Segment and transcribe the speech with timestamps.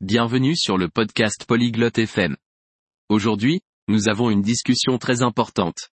[0.00, 2.36] Bienvenue sur le podcast Polyglotte FM.
[3.08, 5.90] Aujourd'hui, nous avons une discussion très importante.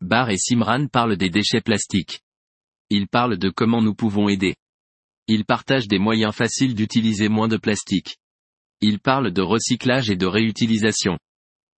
[0.00, 2.20] Bar et Simran parlent des déchets plastiques.
[2.90, 4.56] Ils parlent de comment nous pouvons aider.
[5.26, 8.18] Ils partagent des moyens faciles d'utiliser moins de plastique.
[8.80, 11.18] Ils parlent de recyclage et de réutilisation.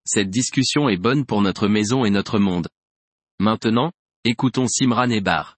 [0.05, 2.69] Cette discussion est bonne pour notre maison et notre monde.
[3.39, 3.93] Maintenant,
[4.25, 5.57] écoutons Simran et Bar.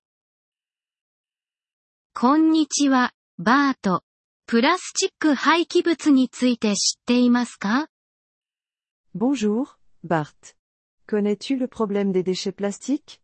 [2.16, 4.04] こんにちは、バート。
[4.51, 7.87] プラスチック廃棄物について知っていますか
[9.15, 10.55] Bonjour, Bart.
[11.07, 13.19] Connais-tu le problème des déchets plastiques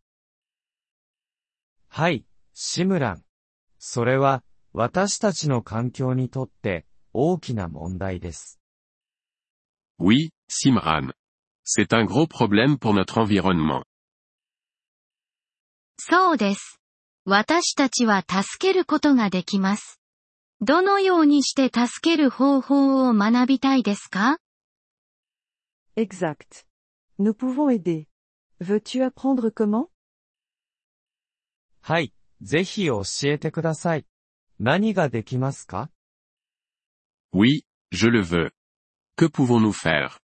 [1.88, 3.24] はい、シムラン。
[3.80, 8.60] それは、私たちの環境にとって、大きな問題です。
[9.98, 11.10] Oui, Simran.
[11.64, 13.82] C'est un gros problème pour notre environnement.
[15.98, 16.78] そうです。
[17.24, 20.00] 私たちは助けることができます。
[20.62, 24.38] どのようにして助ける方法を学びたいですか
[25.96, 26.64] Exact.
[27.18, 28.06] Nous pouvons aider.
[28.60, 29.88] Veux-tu apprendre comment
[31.82, 34.06] はい、ぜひ教えてください。
[34.58, 35.90] 何ができますか
[37.34, 38.50] Oui, je le veux.
[39.16, 40.18] Que pouvons-nous faire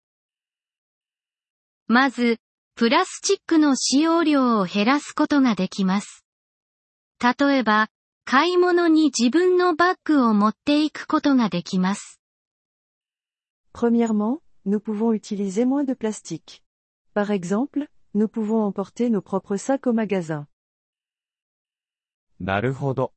[1.87, 2.39] まず、
[2.75, 6.23] プラスチックの使用量を減らすことができます。
[7.19, 7.89] 例えば、
[8.28, 12.20] 買い物に自分のバッグを持っていくことができます。
[13.73, 16.62] Premièrement, nous pouvons utiliser moins de plastique.
[17.14, 20.48] Par exemple, nous pouvons emporter nos propres sacs au magasin.
[22.40, 23.14] なるほど。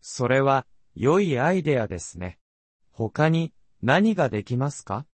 [0.00, 2.38] それは、良いアイデアですね。
[2.92, 5.06] 他に、何ができますか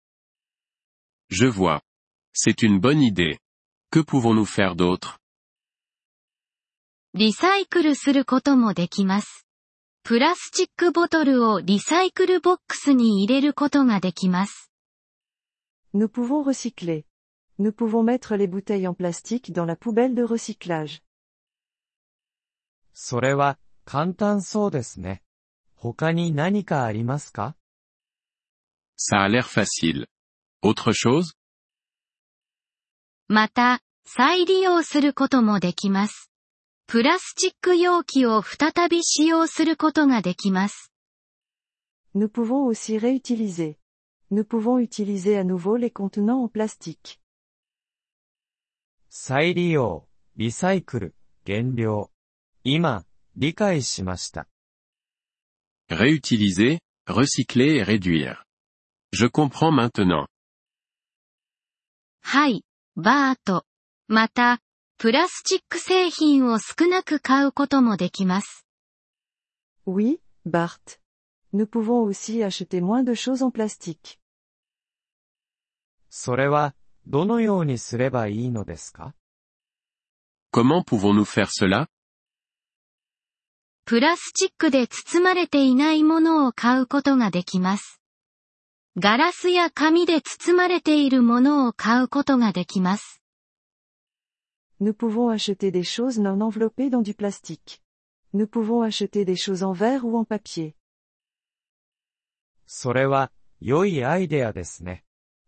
[1.31, 1.81] Je vois.
[2.33, 3.39] C'est une bonne idée.
[3.91, 5.19] Que pouvons-nous faire d'autre
[7.18, 9.48] リサイクルすることもできます。
[10.04, 14.72] プラスチックボトルをリサイクルボックスに入れることができます。
[15.96, 17.06] Nous pouvons recycler.
[17.58, 21.02] Nous pouvons mettre les bouteilles en plastique dans la poubelle de recyclage.
[22.94, 25.24] それは、簡単そうですね。
[25.74, 27.56] 他に何かありますか
[28.96, 30.06] Ça a l'air facile.
[30.64, 31.34] Autre chose
[33.28, 36.27] また、再利用することもできます。
[36.90, 40.94] プラスチック容器を再び使用することができます。
[42.16, 43.75] Nous pouvons aussi réutiliser.
[44.31, 47.20] Nous pouvons utiliser à nouveau les contenants en plastique.
[49.09, 52.09] 再利用、リサイクル、減量。
[52.64, 53.03] 今、
[53.36, 54.47] 理解しました。
[55.90, 58.46] Réutiliser, recycler et réduire.
[59.12, 60.28] Je comprends maintenant.
[62.22, 62.64] はい、
[62.96, 63.66] バート。
[64.08, 64.62] また、
[65.00, 68.66] プラスチック製品を少なく買うこともできます。
[69.85, 71.00] Oui, Bart.
[71.53, 74.18] Nous pouvons aussi acheter moins de choses en plastique.
[76.09, 76.74] それは、
[77.06, 79.13] どのようにすればいいのですか
[80.52, 81.90] ？Comment pouvons-nous faire cela?
[83.85, 88.02] プラスチックで包まれていないものを買うことができます。
[88.97, 93.22] ガラスや紙で包まれているものを買うことができます。
[94.81, 97.83] Nous pouvons acheter des choses non enveloppées dans du plastique.
[98.33, 100.75] Nous pouvons acheter des choses en verre ou en papier.
[102.66, 105.05] それは、良いアイデアですね。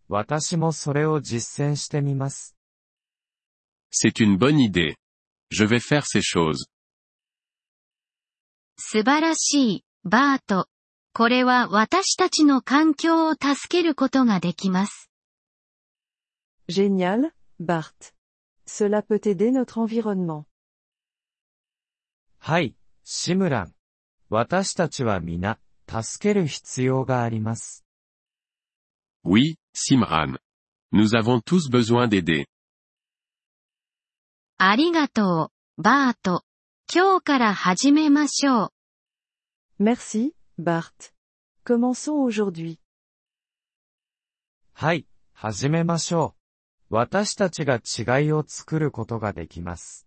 [0.09, 2.55] 私もそれを実践してみます。
[3.91, 4.97] C'est une bonne idée.
[5.51, 6.69] Je vais faire ces choses.
[8.77, 10.69] 素晴らしい、バート。
[11.13, 15.11] これは私たちの環境を助けることができます。
[16.69, 17.31] Génial,
[17.61, 18.13] Bart.
[18.69, 20.45] Cela peut aider notre environnement.
[22.39, 22.75] はい、
[23.05, 23.75] シムラン。
[24.29, 25.59] 私たちは皆、
[25.89, 27.85] 助ける必要があります。
[29.25, 30.37] Oui, Simran.
[30.93, 32.47] Nous avons tous besoin d'aider.
[34.59, 36.45] ありがとう、バート。
[36.93, 38.67] 今日から始めましょ
[39.79, 39.83] う。
[39.83, 41.13] Merci, Bart.
[41.65, 42.79] Commençons aujourd'hui.
[44.75, 46.38] はい、始めましょう。
[46.91, 50.07] 私たちが違いを作ることができます。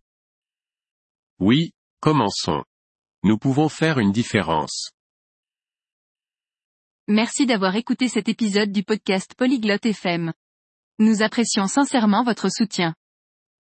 [1.39, 2.63] Oui, commençons.
[3.23, 4.91] Nous pouvons faire une différence.
[7.07, 10.33] Merci d'avoir écouté cet épisode du podcast Polyglotte FM.
[10.99, 12.95] Nous apprécions sincèrement votre soutien.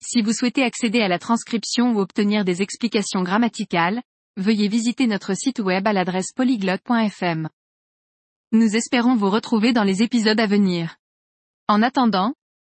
[0.02, 4.02] Si vous souhaitez accéder à la transcription ou obtenir des explications grammaticales,
[4.36, 7.48] veuillez visiter notre site web à l'adresse polyglotte.fm.
[8.52, 10.96] Nous espérons vous retrouver dans les épisodes à venir.
[11.68, 12.34] En attendant,